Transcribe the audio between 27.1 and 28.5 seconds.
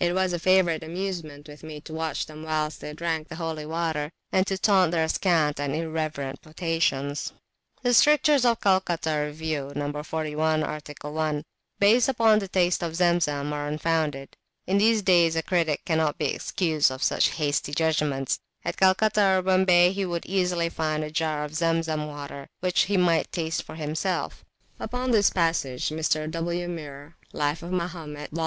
(Life of Mahomet, vol.